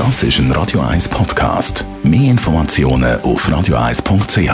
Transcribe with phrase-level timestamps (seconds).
[0.00, 1.84] Das ist ein Radio 1 Podcast.
[2.02, 4.48] Mehr Informationen auf radio1.ch.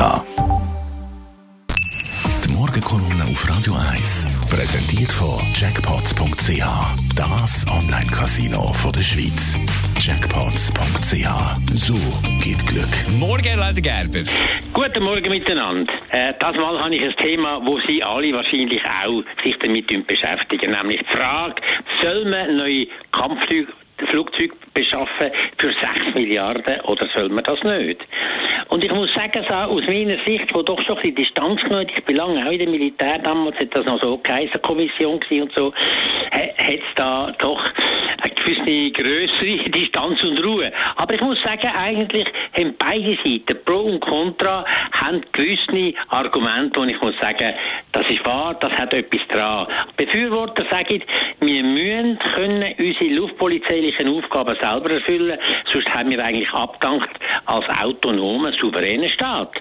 [2.42, 6.66] Die Morgenkolumne auf Radio 1 präsentiert von Jackpots.ch.
[7.14, 9.54] Das Online-Casino der Schweiz.
[10.00, 11.30] Jackpots.ch.
[11.74, 11.94] So
[12.42, 12.90] geht Glück.
[13.20, 14.26] Morgen, Leute Gerber.
[14.72, 15.92] Guten Morgen miteinander.
[16.10, 20.72] Äh, das Mal habe ich ein Thema, wo Sie alle wahrscheinlich auch sich damit beschäftigen,
[20.72, 21.62] nämlich die Frage,
[22.02, 23.72] soll man neue Kampfflüge
[24.16, 28.00] Flugzeug beschaffen für 6 Milliarden oder soll man das nicht?
[28.70, 31.86] Und ich muss sagen, so aus meiner Sicht, wo doch schon ein bisschen Distanz genommen
[31.94, 35.74] ich bin lange auch in der Militär, damals hat das noch so Kaiserkommission und so,
[36.30, 37.62] hat es da doch
[38.46, 40.72] eine gewisse größere Distanz und Ruhe.
[40.96, 46.88] Aber ich muss sagen, eigentlich haben beide Seiten, Pro und Contra, haben gewisse Argumente, und
[46.88, 47.54] ich muss sagen,
[47.92, 49.66] das ist wahr, das hat etwas dran.
[49.96, 51.02] Befürworter sagen,
[51.40, 55.38] wir müssen können unsere luftpolizeilichen Aufgaben selber erfüllen,
[55.72, 57.10] sonst haben wir eigentlich abgedankt
[57.46, 59.52] als autonomer, souveräner Staat.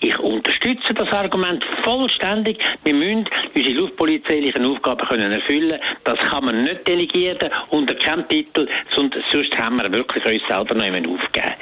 [0.00, 2.58] Ich unterstütze das Argument vollständig.
[2.84, 5.80] Wir müssen unsere luftpolizeilichen Aufgaben können erfüllen.
[6.04, 11.14] Das kann man nicht delegieren unter keinem Titel, sonst haben wir wirklich uns selber noch
[11.14, 11.54] aufgeben.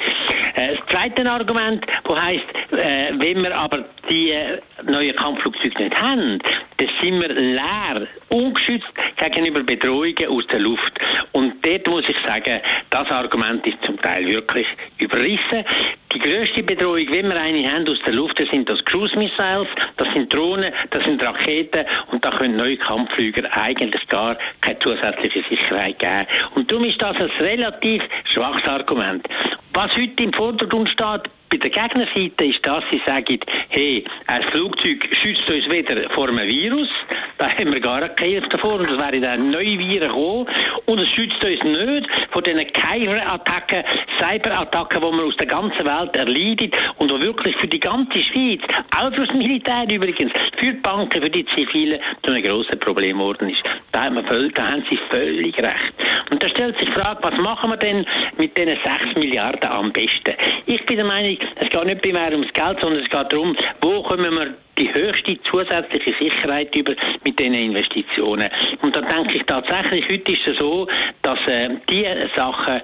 [0.55, 6.01] Äh, das zweite Argument, das heisst, äh, wenn wir aber die äh, neuen Kampfflugzeuge nicht
[6.01, 6.39] haben,
[6.79, 10.93] dann sind wir leer, ungeschützt gegenüber Bedrohungen aus der Luft.
[11.33, 12.61] Und dort muss ich sagen,
[12.91, 14.67] das Argument ist zum Teil wirklich
[14.99, 15.65] überrissen.
[16.13, 19.69] Die grösste Bedrohung, wenn wir eine haben aus der Luft, das sind das Cruise Missiles,
[19.97, 25.45] das sind Drohnen, das sind Raketen und da können neue Kampfflüger eigentlich gar keine zusätzliche
[25.49, 26.27] Sicherheit geben.
[26.55, 28.03] Und darum ist das ein relativ
[28.33, 29.27] schwaches Argument.
[29.77, 33.39] Was heute im Vordergrund steht, bei der Gegnerseite ist das, sie sagen,
[33.71, 36.89] hey, ein Flugzeug schützt uns weder vor einem Virus,
[37.39, 40.47] da haben wir gar keine Hilfe davor, es wären dann neue Viren gekommen,
[40.87, 43.85] und es schützt uns nicht vor diesen Cyber-Attacken,
[44.19, 48.61] Cyber-Attacken, die man aus der ganzen Welt erleidet, und die wirklich für die ganze Schweiz,
[48.97, 53.19] auch für das Militär übrigens, für die Banken, für die Zivilen, zu einem grossen Problem
[53.19, 53.63] geworden ist.
[53.93, 55.95] Da, haben wir völlig, da haben sie völlig recht.
[56.31, 58.05] Und da stellt sich die Frage, was machen wir denn
[58.37, 60.35] mit diesen 6 Milliarden am besten?
[60.67, 64.03] Ich bin der Meinung, es geht nicht primär ums Geld, sondern es geht darum, wo
[64.03, 68.51] können wir die höchste zusätzliche Sicherheit über mit diesen Investitionen.
[68.83, 70.87] Und da denke ich tatsächlich, heute ist es so,
[71.23, 72.83] dass äh, die Sachen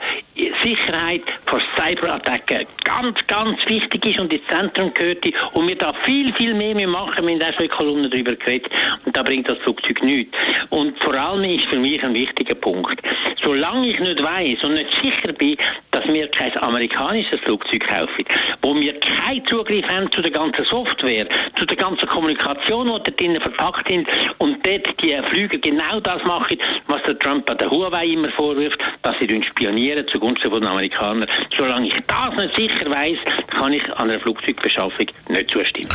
[0.63, 6.33] Sicherheit vor Cyberattacken ganz, ganz wichtig ist und ins Zentrum gehört und wir da viel,
[6.35, 7.27] viel mehr machen.
[7.27, 8.73] Wir haben auch schon Kolumnen darüber geredet
[9.05, 10.35] und da bringt das Flugzeug nichts.
[10.71, 13.01] Und vor allem ist für mich ein wichtiger Punkt,
[13.43, 15.57] solange ich nicht weiß und nicht sicher bin,
[15.91, 18.25] dass wir kein amerikanisches Flugzeug kaufen,
[18.63, 21.27] wo wir keinen Zugriff haben zu der ganzen Software,
[21.59, 24.09] zu der ganzen Kommunikation, die dort drinnen verpackt sind
[24.39, 28.81] und dort die Flüge genau das machen, was der Trump an der Huawei immer vorwirft,
[29.03, 31.29] dass sie spionieren zugunsten von den Amerikanern.
[31.57, 33.19] Solange ich das nicht sicher weiß,
[33.51, 35.89] kann ich an einer Flugzeugbeschaffung nicht zustimmen.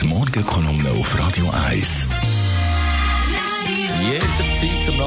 [0.00, 2.23] Die Morgenkolumne auf Radio 1.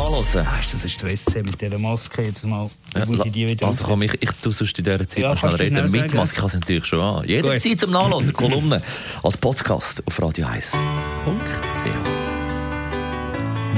[0.10, 2.70] Hast du das Stress mit dieser Maske jetzt mal?
[2.96, 5.30] Ja, muss ich die wieder also komm, ich, ich tue sonst in dieser Zeit Ja,
[5.30, 5.92] mal schnell reden.
[5.92, 6.16] Mit sagen?
[6.18, 7.28] Maske kann es natürlich schon an.
[7.28, 8.34] Jederzeit zum Nachlesen.
[8.34, 8.82] Kolumne
[9.24, 10.74] als Podcast auf Radio 1.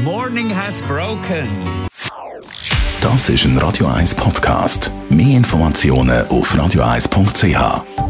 [0.03, 1.87] Morning has broken.
[3.01, 4.91] Das ist ein Radio 1 Podcast.
[5.09, 8.08] Mehr Informationen auf radio1.ch.